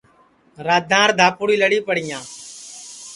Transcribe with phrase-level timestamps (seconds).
[0.67, 2.23] رادھانٚر دھاپُوڑی لڑیپڑِیاں